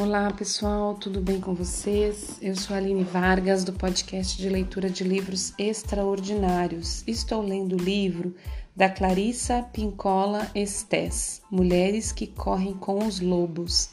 [0.00, 2.38] Olá pessoal, tudo bem com vocês?
[2.40, 7.02] Eu sou a Aline Vargas do podcast de leitura de livros extraordinários.
[7.04, 8.32] Estou lendo o livro
[8.76, 13.90] da Clarissa Pincola Estés, Mulheres que Correm com os Lobos.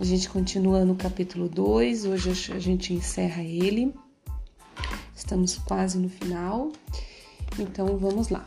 [0.00, 3.94] A gente continua no capítulo 2, hoje a gente encerra ele.
[5.14, 6.72] Estamos quase no final,
[7.58, 8.46] então vamos lá.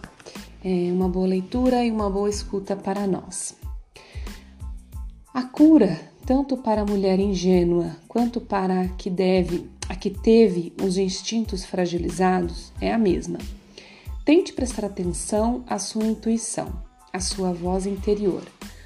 [0.66, 3.56] É uma boa leitura e uma boa escuta para nós.
[5.32, 10.72] A cura tanto para a mulher ingênua quanto para a que deve, a que teve
[10.80, 13.40] os instintos fragilizados, é a mesma.
[14.24, 18.44] Tente prestar atenção à sua intuição, à sua voz interior.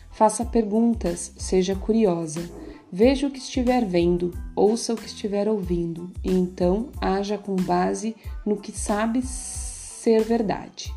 [0.10, 2.50] Faça perguntas, seja curiosa.
[2.90, 8.16] Veja o que estiver vendo, ouça o que estiver ouvindo e então haja com base
[8.46, 10.94] no que sabe ser verdade.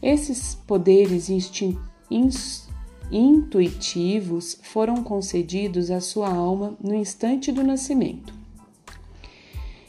[0.00, 2.67] Esses poderes instintivos
[3.10, 8.34] intuitivos foram concedidos à sua alma no instante do nascimento.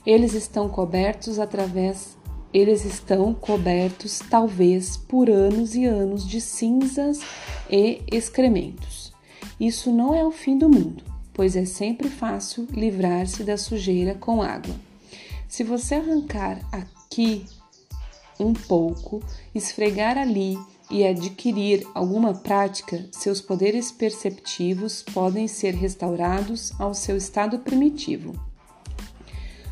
[0.06, 2.18] Eles estão cobertos através
[2.54, 7.20] eles estão cobertos talvez por anos e anos de cinzas
[7.70, 9.14] e excrementos.
[9.60, 14.42] Isso não é o fim do mundo, pois é sempre fácil livrar-se da sujeira com
[14.42, 14.74] água.
[15.48, 17.46] Se você arrancar aqui
[18.40, 19.22] um pouco,
[19.54, 20.58] esfregar ali
[20.90, 28.34] e adquirir alguma prática, seus poderes perceptivos podem ser restaurados ao seu estado primitivo.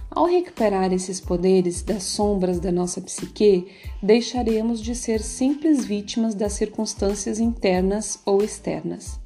[0.10, 3.68] Ao recuperar esses poderes das sombras da nossa psique,
[4.02, 9.20] deixaremos de ser simples vítimas das circunstâncias internas ou externas.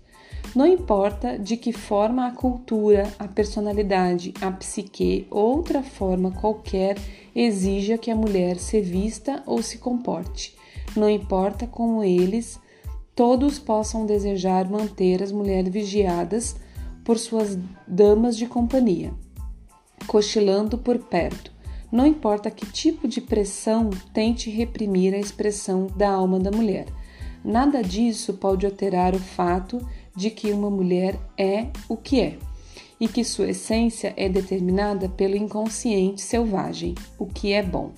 [0.53, 6.97] Não importa de que forma a cultura, a personalidade, a psique ou outra forma qualquer
[7.33, 10.53] exija que a mulher se vista ou se comporte,
[10.95, 12.59] não importa como eles
[13.15, 16.55] todos possam desejar manter as mulheres vigiadas
[17.03, 17.57] por suas
[17.87, 19.13] damas de companhia,
[20.07, 21.51] cochilando por perto.
[21.91, 26.87] Não importa que tipo de pressão tente reprimir a expressão da alma da mulher.
[27.43, 29.85] Nada disso pode alterar o fato
[30.15, 32.37] de que uma mulher é o que é
[32.99, 37.91] e que sua essência é determinada pelo inconsciente selvagem, o que é bom.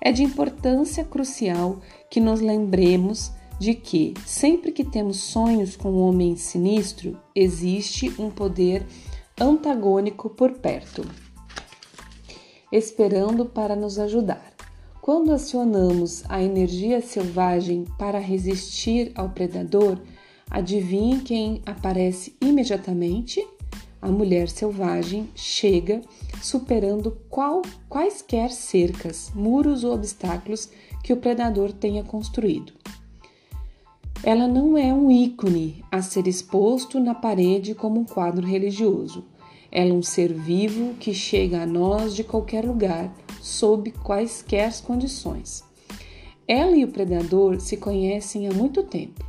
[0.00, 6.02] É de importância crucial que nos lembremos de que, sempre que temos sonhos com um
[6.02, 8.86] homem sinistro, existe um poder
[9.38, 11.04] antagônico por perto,
[12.70, 14.52] esperando para nos ajudar.
[15.00, 19.98] Quando acionamos a energia selvagem para resistir ao predador,
[20.50, 23.44] adivinhe quem aparece imediatamente?
[24.00, 26.02] A mulher selvagem chega
[26.42, 30.70] superando qual, quaisquer cercas, muros ou obstáculos
[31.02, 32.72] que o predador tenha construído.
[34.22, 39.24] Ela não é um ícone a ser exposto na parede como um quadro religioso.
[39.70, 45.62] Ela é um ser vivo que chega a nós de qualquer lugar, sob quaisquer condições.
[46.46, 49.24] Ela e o predador se conhecem há muito tempo.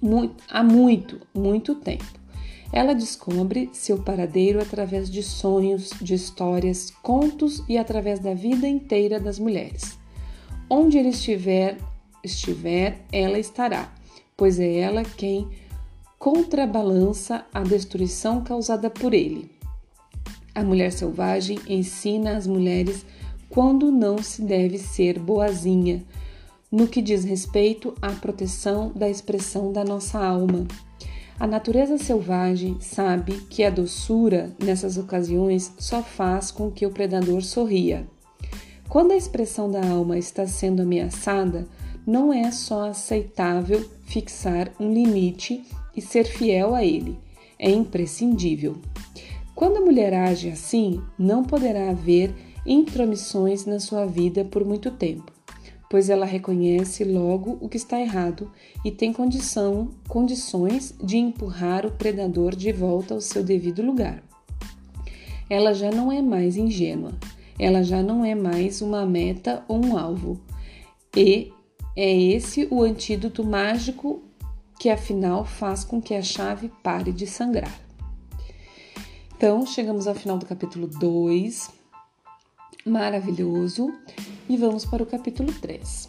[0.00, 2.25] Muito, há muito, muito tempo.
[2.72, 9.20] Ela descobre seu paradeiro através de sonhos, de histórias, contos e através da vida inteira
[9.20, 9.98] das mulheres.
[10.68, 11.78] Onde ele estiver,
[12.24, 13.92] estiver, ela estará,
[14.36, 15.48] pois é ela quem
[16.18, 19.50] contrabalança a destruição causada por ele.
[20.54, 23.04] A mulher selvagem ensina às mulheres
[23.48, 26.04] quando não se deve ser boazinha,
[26.70, 30.66] no que diz respeito à proteção da expressão da nossa alma.
[31.38, 37.42] A natureza selvagem sabe que a doçura, nessas ocasiões, só faz com que o predador
[37.42, 38.06] sorria.
[38.88, 41.66] Quando a expressão da alma está sendo ameaçada,
[42.06, 45.62] não é só aceitável fixar um limite
[45.94, 47.18] e ser fiel a ele,
[47.58, 48.76] é imprescindível.
[49.54, 55.35] Quando a mulher age assim, não poderá haver intromissões na sua vida por muito tempo
[55.96, 58.52] pois ela reconhece logo o que está errado
[58.84, 64.22] e tem condição, condições de empurrar o predador de volta ao seu devido lugar.
[65.48, 67.12] Ela já não é mais ingênua,
[67.58, 70.38] ela já não é mais uma meta ou um alvo.
[71.16, 71.50] E
[71.96, 74.22] é esse o antídoto mágico
[74.78, 77.74] que afinal faz com que a chave pare de sangrar.
[79.34, 81.70] Então, chegamos ao final do capítulo 2.
[82.86, 83.92] Maravilhoso.
[84.48, 86.08] E vamos para o capítulo 3.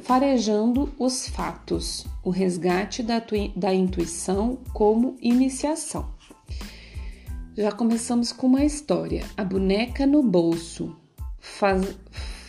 [0.00, 3.22] Farejando os fatos, o resgate da,
[3.54, 6.08] da intuição como iniciação.
[7.54, 9.26] Já começamos com uma história.
[9.36, 10.96] A boneca no bolso
[11.38, 11.98] faz,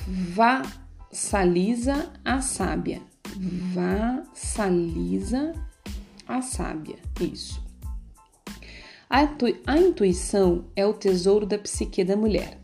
[0.07, 3.01] vassaliza a sábia.
[3.73, 5.51] Vassaliza
[6.25, 6.95] a sábia.
[7.19, 7.61] Isso.
[9.09, 9.27] A,
[9.65, 12.61] a intuição é o tesouro da psique da mulher.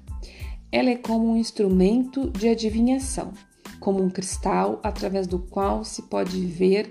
[0.74, 3.32] Ela é como um instrumento de adivinhação,
[3.80, 6.90] como um cristal através do qual se pode ver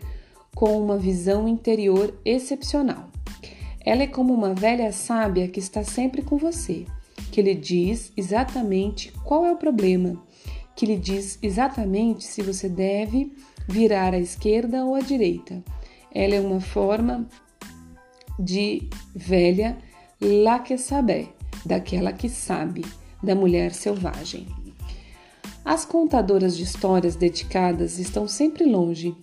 [0.55, 3.11] com uma visão interior excepcional.
[3.84, 6.87] Ela é como uma velha sábia que está sempre com você,
[7.32, 10.17] que lhe diz exatamente qual é o problema,
[10.76, 13.32] que lhe diz exatamente se você deve
[13.67, 15.61] virar à esquerda ou à direita.
[16.14, 17.28] Ela é uma forma
[18.38, 19.76] de velha
[20.20, 21.35] lá que saber,
[21.67, 22.85] daquela que sabe
[23.23, 24.47] da mulher selvagem.
[25.65, 29.15] As contadoras de histórias dedicadas estão sempre longe,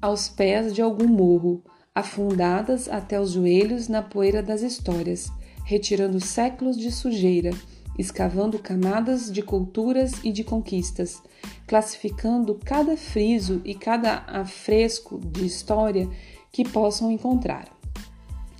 [0.00, 1.62] aos pés de algum morro,
[1.94, 5.32] afundadas até os joelhos na poeira das histórias,
[5.64, 7.50] retirando séculos de sujeira,
[7.98, 11.22] escavando camadas de culturas e de conquistas,
[11.66, 16.08] classificando cada friso e cada afresco de história
[16.52, 17.74] que possam encontrar.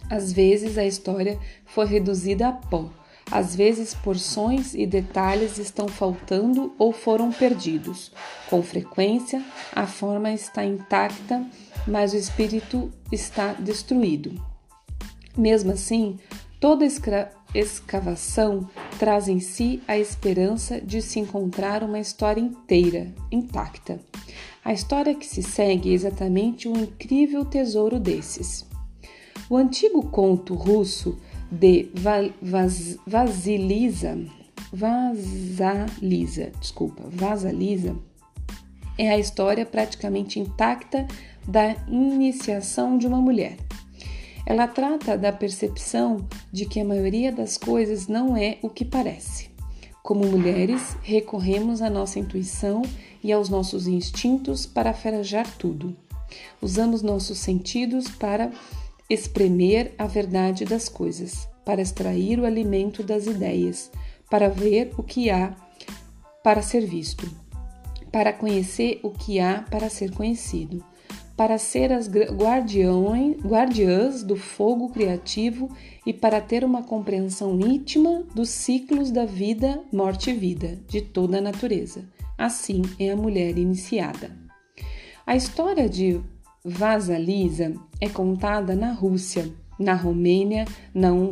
[0.09, 2.91] Às vezes a história foi reduzida a pó,
[3.31, 8.13] às vezes, porções e detalhes estão faltando ou foram perdidos.
[8.49, 11.45] Com frequência, a forma está intacta,
[11.87, 14.33] mas o espírito está destruído.
[15.37, 16.19] Mesmo assim,
[16.61, 16.87] toda
[17.55, 18.69] escavação
[18.99, 24.01] traz em si a esperança de se encontrar uma história inteira, intacta.
[24.65, 28.65] A história que se segue é exatamente um incrível tesouro desses.
[29.49, 31.19] O antigo conto russo
[31.51, 34.19] de Vaz, Vasilisa,
[34.73, 37.97] Vasalisa, desculpa, Vasalisa,
[38.99, 41.07] é a história praticamente intacta
[41.47, 43.57] da iniciação de uma mulher.
[44.45, 49.51] Ela trata da percepção de que a maioria das coisas não é o que parece.
[50.03, 52.83] Como mulheres, recorremos à nossa intuição
[53.23, 55.97] e aos nossos instintos para farejar tudo.
[56.63, 58.53] Usamos nossos sentidos para
[59.09, 63.91] espremer a verdade das coisas, para extrair o alimento das ideias,
[64.31, 65.55] para ver o que há
[66.43, 67.29] para ser visto,
[68.13, 70.85] para conhecer o que há para ser conhecido,
[71.37, 75.69] para ser as guardiões, guardiãs do fogo criativo
[76.07, 81.39] e para ter uma compreensão íntima dos ciclos da vida, morte e vida de toda
[81.39, 82.05] a natureza.
[82.39, 84.31] Assim é a mulher iniciada.
[85.27, 86.21] A história de
[86.69, 89.49] Vasalisa é contada na Rússia,
[89.79, 91.31] na Romênia, na um,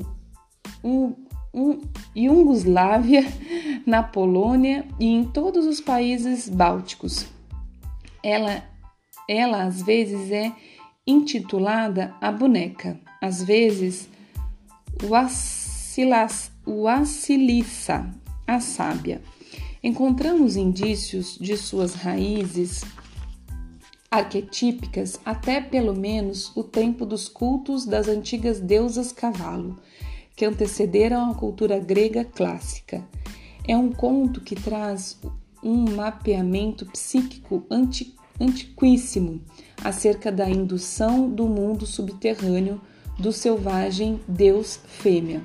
[1.53, 1.81] um,
[2.15, 3.25] Iugoslávia,
[3.85, 7.27] na Polônia e em todos os países bálticos.
[8.23, 8.63] Ela,
[9.29, 10.53] ela às vezes é
[11.05, 14.09] intitulada a boneca, às vezes
[16.65, 18.09] Wassilissa,
[18.47, 19.21] a sábia.
[19.83, 22.85] Encontramos indícios de suas raízes
[24.15, 29.77] arquetípicas até pelo menos o tempo dos cultos das antigas deusas cavalo,
[30.37, 33.05] que antecederam a cultura grega clássica.
[33.67, 35.19] É um conto que traz
[35.61, 39.41] um mapeamento psíquico anti, antiquíssimo
[39.83, 42.81] acerca da indução do mundo subterrâneo
[43.19, 45.43] do selvagem deus fêmea.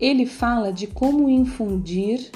[0.00, 2.32] Ele fala de como infundir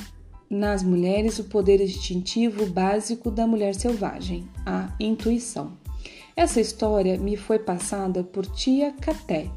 [0.51, 5.79] nas mulheres o poder instintivo básico da mulher selvagem, a intuição.
[6.35, 9.49] Essa história me foi passada por tia Caté.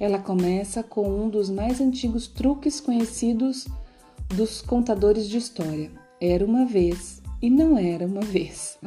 [0.00, 3.66] Ela começa com um dos mais antigos truques conhecidos
[4.28, 5.90] dos contadores de história.
[6.18, 8.78] Era uma vez e não era uma vez.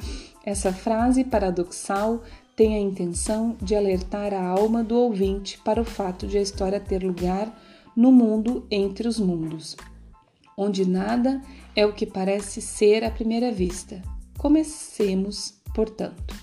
[0.44, 2.24] Essa frase paradoxal
[2.56, 6.80] tem a intenção de alertar a alma do ouvinte para o fato de a história
[6.80, 7.56] ter lugar
[7.96, 9.76] no mundo entre os mundos
[10.62, 11.42] onde nada
[11.76, 14.00] é o que parece ser à primeira vista.
[14.38, 16.36] Comecemos, portanto.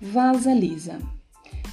[0.00, 1.00] Vaza Lisa.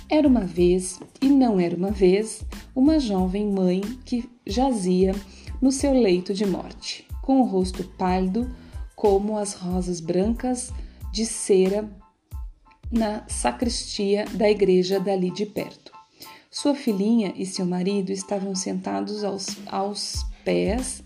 [0.09, 2.43] Era uma vez, e não era uma vez,
[2.75, 5.13] uma jovem mãe que jazia
[5.61, 8.53] no seu leito de morte, com o rosto pálido
[8.95, 10.73] como as rosas brancas
[11.13, 11.89] de cera
[12.91, 15.91] na sacristia da igreja dali de perto.
[16.49, 21.03] Sua filhinha e seu marido estavam sentados aos, aos pés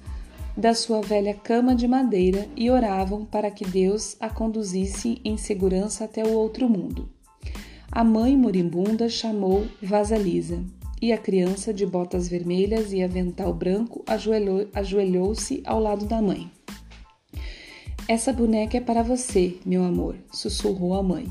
[0.57, 6.05] da sua velha cama de madeira e oravam para que Deus a conduzisse em segurança
[6.05, 7.09] até o outro mundo.
[7.91, 10.63] A mãe moribunda chamou Vasalisa,
[11.01, 14.03] e a criança de botas vermelhas e avental branco
[14.73, 16.49] ajoelhou-se ao lado da mãe.
[18.07, 21.27] Essa boneca é para você, meu amor, sussurrou a mãe.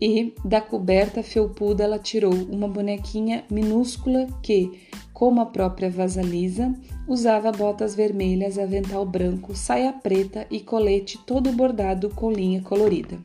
[0.00, 4.70] E da coberta felpuda ela tirou uma bonequinha minúscula que,
[5.16, 6.74] como a própria Vasalisa,
[7.08, 13.18] usava botas vermelhas, avental branco, saia preta e colete todo bordado com linha colorida.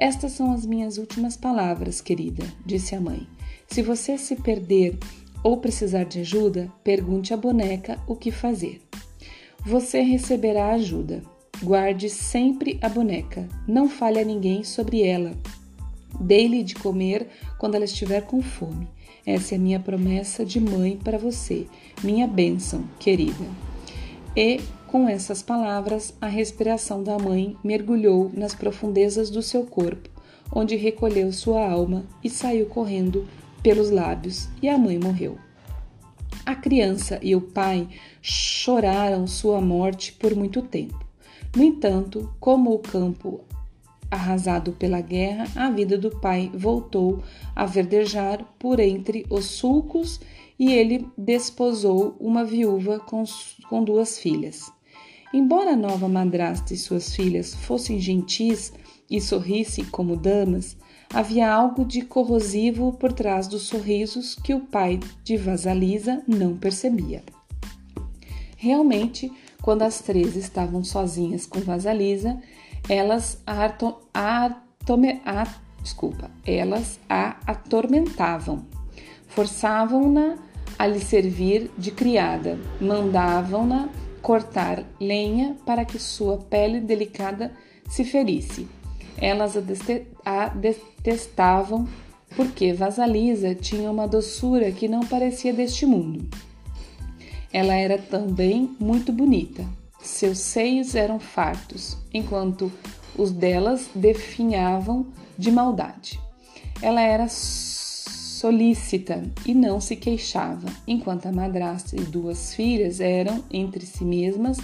[0.00, 3.24] Estas são as minhas últimas palavras, querida, disse a mãe.
[3.68, 4.98] Se você se perder
[5.44, 8.82] ou precisar de ajuda, pergunte à boneca o que fazer.
[9.64, 11.22] Você receberá ajuda.
[11.62, 13.48] Guarde sempre a boneca.
[13.64, 15.34] Não fale a ninguém sobre ela.
[16.20, 17.28] Dê-lhe de comer
[17.60, 18.88] quando ela estiver com fome.
[19.26, 21.66] Essa é a minha promessa de mãe para você,
[22.02, 23.44] minha bênção, querida.
[24.36, 30.08] E, com essas palavras, a respiração da mãe mergulhou nas profundezas do seu corpo,
[30.52, 33.26] onde recolheu sua alma e saiu correndo
[33.62, 35.38] pelos lábios, e a mãe morreu.
[36.46, 37.88] A criança e o pai
[38.22, 40.98] choraram sua morte por muito tempo.
[41.54, 43.44] No entanto, como o campo
[44.10, 47.22] arrasado pela guerra, a vida do pai voltou
[47.54, 50.20] a verdejar por entre os sulcos
[50.58, 53.24] e ele desposou uma viúva com,
[53.68, 54.70] com duas filhas.
[55.32, 58.72] Embora a nova madrasta e suas filhas fossem gentis
[59.08, 60.76] e sorrissem como damas,
[61.12, 67.22] havia algo de corrosivo por trás dos sorrisos que o pai de Vasalisa não percebia.
[68.56, 72.40] Realmente, quando as três estavam sozinhas com Vasalisa,
[72.88, 73.66] elas a,
[74.14, 75.46] a,
[75.82, 78.66] desculpa, elas a atormentavam,
[79.28, 80.36] forçavam-na
[80.78, 83.88] a lhe servir de criada, mandavam-na
[84.22, 87.52] cortar lenha para que sua pele delicada
[87.88, 88.68] se ferisse.
[89.18, 89.56] Elas
[90.24, 91.86] a detestavam
[92.36, 96.28] porque Vasalisa tinha uma doçura que não parecia deste mundo.
[97.52, 99.66] Ela era também muito bonita,
[100.02, 102.70] seus seios eram fartos, enquanto
[103.16, 106.20] os delas definhavam de maldade.
[106.82, 113.84] Ela era solícita e não se queixava, enquanto a madrasta e duas filhas eram entre
[113.84, 114.58] si mesmas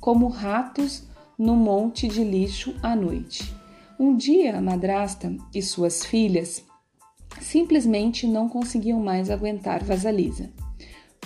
[0.00, 1.04] como ratos
[1.38, 3.54] no monte de lixo à noite.
[3.98, 6.64] Um dia a madrasta e suas filhas
[7.40, 10.50] simplesmente não conseguiam mais aguentar Vasalisa.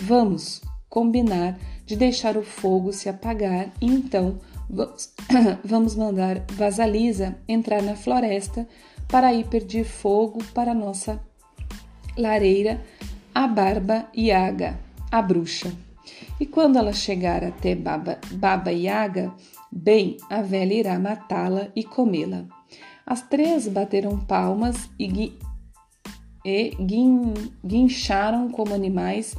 [0.00, 4.38] Vamos combinar de deixar o fogo se apagar e então
[5.64, 8.66] vamos mandar Vasalisa entrar na floresta
[9.08, 11.20] para ir pedir fogo para nossa
[12.16, 12.80] lareira,
[13.34, 14.78] a Barba Yaga,
[15.10, 15.72] a bruxa.
[16.38, 19.32] E quando ela chegar até Baba, Baba Yaga,
[19.70, 22.44] bem, a velha irá matá-la e comê-la.
[23.06, 25.38] As três bateram palmas e,
[26.44, 29.36] e guin, guincharam como animais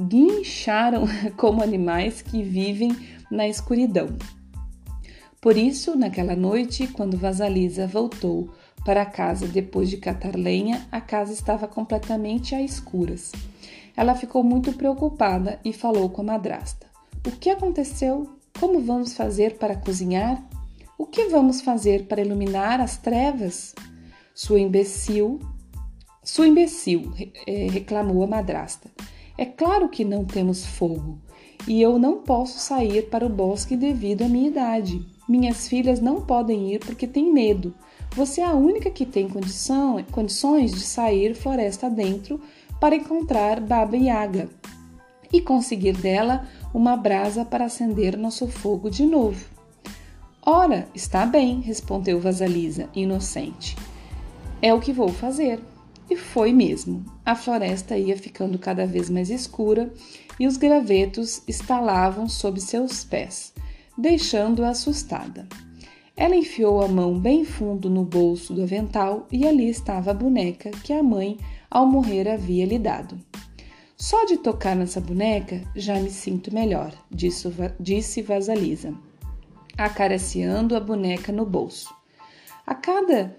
[0.00, 1.04] guincharam
[1.36, 2.96] como animais que vivem
[3.30, 4.08] na escuridão.
[5.40, 8.50] Por isso, naquela noite, quando Vasalisa voltou
[8.84, 13.32] para casa depois de catar lenha, a casa estava completamente a escuras.
[13.96, 16.86] Ela ficou muito preocupada e falou com a madrasta:
[17.26, 18.30] O que aconteceu?
[18.58, 20.42] Como vamos fazer para cozinhar?
[20.98, 23.74] O que vamos fazer para iluminar as trevas?
[24.34, 25.40] Sua imbecil,
[26.22, 27.12] sua imbecil,
[27.46, 28.90] eh, reclamou a madrasta.
[29.38, 31.18] É claro que não temos fogo
[31.66, 35.04] e eu não posso sair para o bosque devido à minha idade.
[35.28, 37.74] Minhas filhas não podem ir porque têm medo.
[38.14, 42.40] Você é a única que tem condição, condições de sair floresta dentro
[42.80, 44.48] para encontrar Baba Yaga
[45.32, 49.44] e conseguir dela uma brasa para acender nosso fogo de novo.
[50.40, 53.76] Ora, está bem, respondeu Vasalisa, inocente.
[54.62, 55.60] É o que vou fazer.
[56.08, 57.04] E foi mesmo.
[57.24, 59.92] A floresta ia ficando cada vez mais escura
[60.38, 63.52] e os gravetos estalavam sob seus pés,
[63.98, 65.48] deixando-a assustada.
[66.16, 70.70] Ela enfiou a mão bem fundo no bolso do avental e ali estava a boneca
[70.70, 71.36] que a mãe,
[71.70, 73.20] ao morrer, havia lhe dado.
[73.96, 78.94] Só de tocar nessa boneca já me sinto melhor, disse, Vasalisa,
[79.76, 81.94] acariciando a boneca no bolso.
[82.66, 83.36] A cada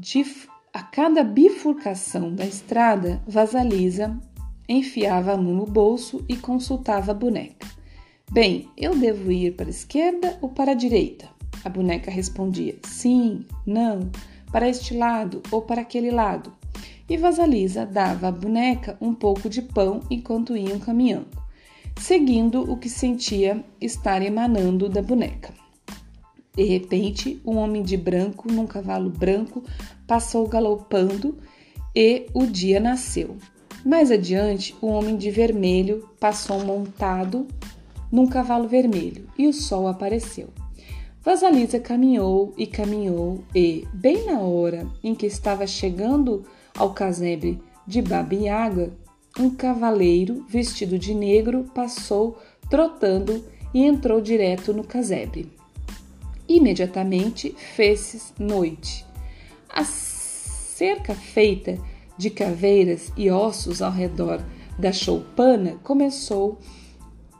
[0.00, 0.48] dif
[0.78, 4.16] a cada bifurcação da estrada, Vasalisa
[4.68, 7.66] enfiava a mão no bolso e consultava a boneca.
[8.30, 11.28] Bem, eu devo ir para a esquerda ou para a direita?
[11.64, 14.08] A boneca respondia sim, não,
[14.52, 16.52] para este lado ou para aquele lado.
[17.08, 21.42] E Vasalisa dava à boneca um pouco de pão enquanto iam caminhando,
[21.96, 25.52] seguindo o que sentia estar emanando da boneca.
[26.58, 29.62] De repente, um homem de branco num cavalo branco
[30.08, 31.38] passou galopando
[31.94, 33.36] e o dia nasceu.
[33.86, 37.46] Mais adiante, um homem de vermelho passou montado
[38.10, 40.48] num cavalo vermelho e o sol apareceu.
[41.22, 46.44] Vasalisa caminhou e caminhou e, bem na hora em que estava chegando
[46.76, 48.92] ao casebre de Babiaga,
[49.38, 52.36] um cavaleiro vestido de negro passou
[52.68, 55.56] trotando e entrou direto no casebre.
[56.48, 59.04] Imediatamente fez-se noite.
[59.68, 61.78] A cerca feita
[62.16, 64.42] de caveiras e ossos ao redor
[64.78, 66.58] da choupana, começou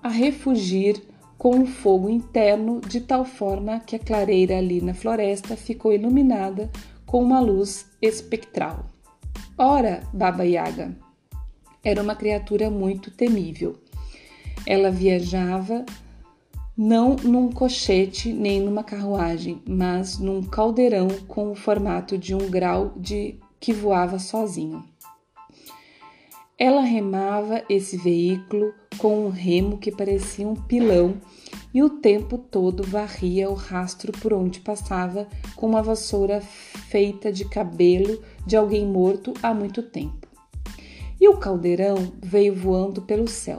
[0.02, 1.00] a refugir
[1.38, 6.68] com o fogo interno de tal forma que a clareira ali na floresta ficou iluminada
[7.06, 8.86] com uma luz espectral.
[9.56, 10.96] Ora, Baba Yaga
[11.84, 13.76] era uma criatura muito temível.
[14.66, 15.86] Ela viajava
[16.78, 22.92] não num cochete nem numa carruagem, mas num caldeirão com o formato de um grau
[22.97, 24.85] de que voava sozinho.
[26.56, 31.16] Ela remava esse veículo com um remo que parecia um pilão
[31.75, 37.44] e o tempo todo varria o rastro por onde passava com uma vassoura feita de
[37.44, 40.28] cabelo de alguém morto há muito tempo.
[41.20, 43.58] E o caldeirão veio voando pelo céu,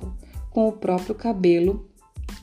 [0.49, 1.88] com o próprio cabelo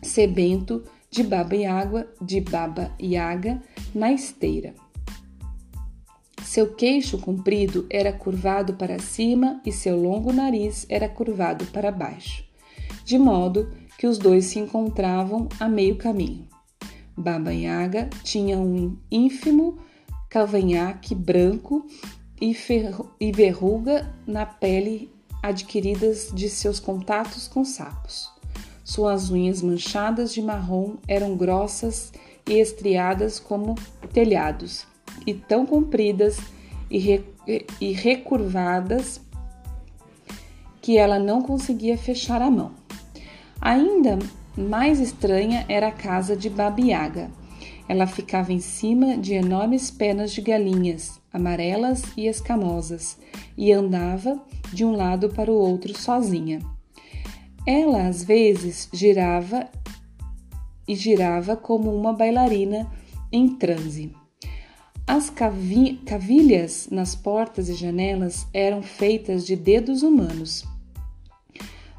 [0.02, 3.62] sebento de baba e água de baba e água
[3.94, 4.74] na esteira.
[6.44, 12.44] Seu queixo comprido era curvado para cima e seu longo nariz era curvado para baixo,
[13.04, 16.46] de modo que os dois se encontravam a meio caminho.
[17.16, 19.78] Baba Yaga tinha um ínfimo
[20.28, 21.86] cavanhaque branco
[22.40, 22.54] e,
[23.18, 25.10] e verruga na pele
[25.42, 28.35] adquiridas de seus contatos com sapos.
[28.86, 32.12] Suas unhas manchadas de marrom eram grossas
[32.48, 33.74] e estriadas como
[34.12, 34.86] telhados
[35.26, 36.38] e tão compridas
[36.88, 37.24] e, re,
[37.80, 39.20] e recurvadas
[40.80, 42.74] que ela não conseguia fechar a mão.
[43.60, 44.20] Ainda
[44.56, 47.28] mais estranha era a casa de Babiaga.
[47.88, 53.18] Ela ficava em cima de enormes penas de galinhas, amarelas e escamosas,
[53.56, 54.40] e andava
[54.72, 56.75] de um lado para o outro sozinha.
[57.66, 59.68] Ela às vezes girava
[60.86, 62.88] e girava como uma bailarina
[63.32, 64.12] em transe.
[65.06, 70.64] As cavilhas nas portas e janelas eram feitas de dedos humanos,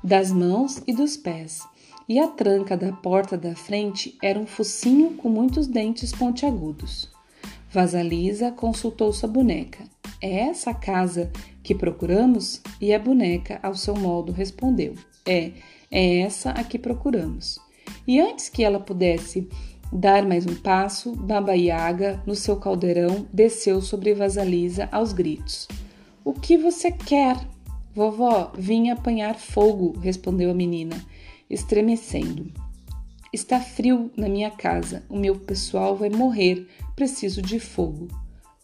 [0.04, 1.62] das mãos e dos pés,
[2.08, 7.10] e a tranca da porta da frente era um focinho com muitos dentes pontiagudos.
[7.70, 9.84] Vasalisa consultou sua boneca.
[10.22, 12.62] É essa a casa que procuramos?
[12.80, 14.96] E a boneca, ao seu modo, respondeu:
[15.28, 15.52] É,
[15.92, 17.60] é essa a que procuramos.
[18.08, 19.48] E antes que ela pudesse
[19.92, 25.68] dar mais um passo, Baba Yaga, no seu caldeirão, desceu sobre Vasalisa aos gritos.
[26.24, 27.38] O que você quer?
[27.94, 30.96] Vovó, vim apanhar fogo, respondeu a menina,
[31.50, 32.52] estremecendo.
[33.34, 38.08] Está frio na minha casa, o meu pessoal vai morrer, preciso de fogo.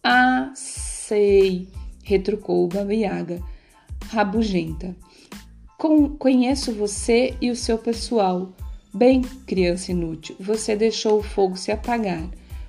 [0.04, 1.68] Ah, sei,
[2.04, 3.42] retrucou Baba Yaga,
[4.10, 4.96] rabugenta.
[5.78, 8.54] Conheço você e o seu pessoal.
[8.94, 12.24] Bem, criança inútil, você deixou o fogo se apagar,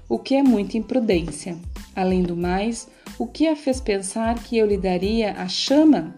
[0.09, 1.57] o que é muita imprudência.
[1.95, 2.89] Além do mais,
[3.19, 6.15] o que a fez pensar que eu lhe daria a chama?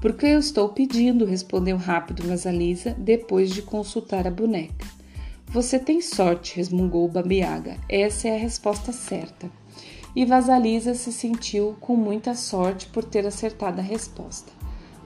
[0.00, 4.86] Porque eu estou pedindo, respondeu rápido Vasalisa, depois de consultar a boneca.
[5.48, 7.76] Você tem sorte, resmungou Babiaga.
[7.88, 9.50] Essa é a resposta certa.
[10.14, 14.55] E Vasalisa se sentiu com muita sorte por ter acertado a resposta.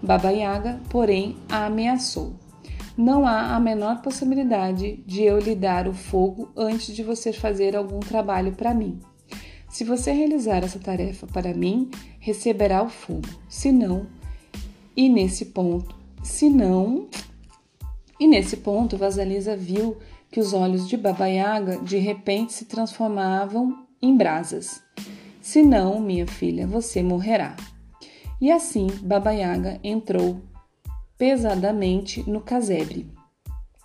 [0.02, 2.34] Baba Yaga, porém, a ameaçou
[3.00, 7.74] não há a menor possibilidade de eu lhe dar o fogo antes de você fazer
[7.74, 9.00] algum trabalho para mim.
[9.70, 13.28] Se você realizar essa tarefa para mim, receberá o fogo.
[13.48, 14.06] Se não,
[14.94, 17.08] e nesse ponto, se não,
[18.18, 19.96] e nesse ponto, Vasalisa viu
[20.30, 24.82] que os olhos de Baba Yaga de repente se transformavam em brasas.
[25.40, 27.56] Se não, minha filha, você morrerá.
[28.40, 30.40] E assim Baba Yaga entrou
[31.18, 33.06] pesadamente no casebre.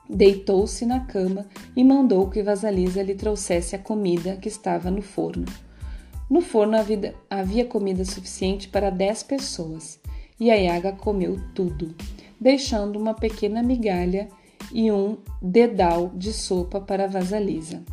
[0.10, 5.46] Deitou-se na cama e mandou que Vasalisa lhe trouxesse a comida que estava no forno.
[6.30, 6.78] No forno
[7.30, 10.00] havia comida suficiente para dez pessoas
[10.40, 11.94] e a Yaga comeu tudo,
[12.40, 14.30] deixando uma pequena migalha
[14.72, 17.84] e um dedal de sopa para Vasalisa.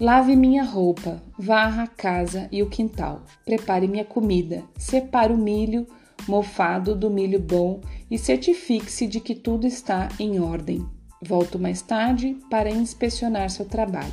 [0.00, 5.86] Lave minha roupa, varra a casa e o quintal, prepare minha comida, separe o milho
[6.26, 10.86] mofado do milho bom e certifique-se de que tudo está em ordem.
[11.20, 14.10] Volto mais tarde para inspecionar seu trabalho.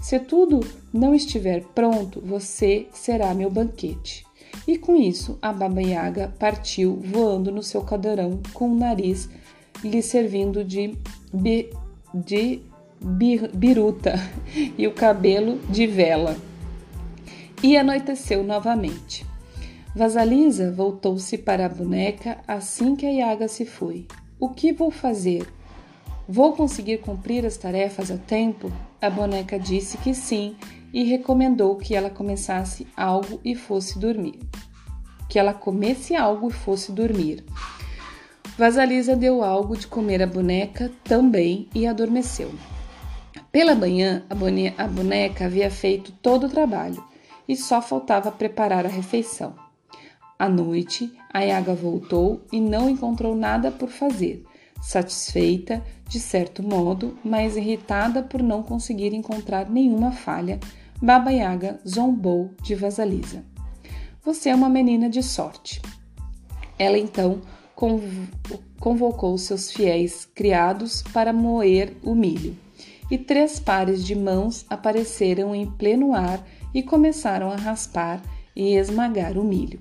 [0.00, 0.58] Se tudo
[0.92, 4.26] não estiver pronto, você será meu banquete.
[4.66, 9.28] E com isso, a Baba Yaga partiu voando no seu caldeirão com o nariz
[9.84, 10.98] lhe servindo de,
[12.12, 12.62] de
[13.00, 14.14] biruta
[14.76, 16.36] e o cabelo de vela.
[17.62, 19.26] E anoiteceu novamente.
[19.94, 24.06] Vasalisa voltou-se para a boneca assim que a Yaga se foi.
[24.38, 25.46] O que vou fazer?
[26.28, 28.70] Vou conseguir cumprir as tarefas a tempo?
[29.02, 30.54] A boneca disse que sim
[30.92, 34.38] e recomendou que ela começasse algo e fosse dormir.
[35.30, 37.44] que ela comesse algo e fosse dormir.
[38.58, 42.50] Vasalisa deu algo de comer à boneca também e adormeceu.
[43.52, 44.22] Pela manhã,
[44.78, 47.04] a boneca havia feito todo o trabalho
[47.48, 49.54] e só faltava preparar a refeição.
[50.38, 54.44] À noite, a Yaga voltou e não encontrou nada por fazer,
[54.80, 60.60] satisfeita, de certo modo, mas irritada por não conseguir encontrar nenhuma falha.
[61.02, 63.44] Baba Yaga zombou de Vasalisa.
[64.24, 65.82] Você é uma menina de sorte.
[66.78, 67.40] Ela então
[68.78, 72.56] convocou seus fiéis criados para moer o milho,
[73.10, 78.22] e três pares de mãos apareceram em pleno ar e começaram a raspar
[78.54, 79.80] e esmagar o milho.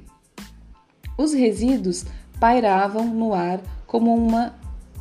[1.18, 2.06] Os resíduos
[2.40, 4.56] pairavam no ar como uma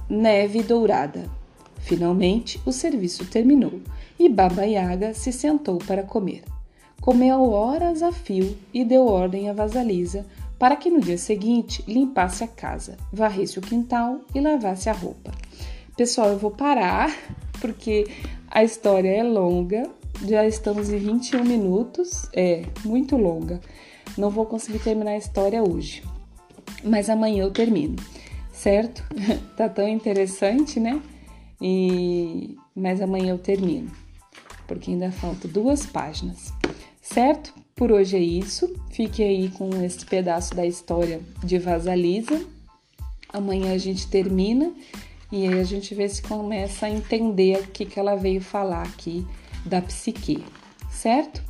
[0.08, 1.30] neve dourada.
[1.78, 3.80] Finalmente, o serviço terminou
[4.18, 6.42] e Baba Yaga se sentou para comer.
[7.00, 10.26] Comeu horas a fio e deu ordem a Vasalisa
[10.58, 15.30] para que no dia seguinte limpasse a casa, varresse o quintal e lavasse a roupa.
[15.96, 17.10] Pessoal, eu vou parar
[17.60, 18.06] porque
[18.50, 19.88] a história é longa,
[20.26, 23.60] já estamos em 21 minutos, é muito longa.
[24.16, 26.02] Não vou conseguir terminar a história hoje,
[26.82, 27.96] mas amanhã eu termino,
[28.52, 29.04] certo?
[29.56, 31.00] tá tão interessante, né?
[31.60, 33.90] E mas amanhã eu termino,
[34.66, 36.52] porque ainda faltam duas páginas,
[37.02, 37.52] certo?
[37.74, 38.74] Por hoje é isso.
[38.90, 42.44] Fique aí com esse pedaço da história de Vasalisa.
[43.32, 44.72] Amanhã a gente termina
[45.30, 48.82] e aí a gente vê se começa a entender o que, que ela veio falar
[48.82, 49.26] aqui
[49.64, 50.44] da psique,
[50.90, 51.42] certo?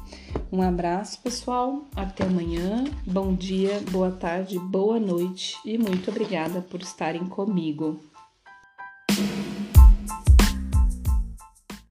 [0.51, 1.87] Um abraço, pessoal.
[1.95, 2.85] Até amanhã.
[3.07, 8.01] Bom dia, boa tarde, boa noite e muito obrigada por estarem comigo.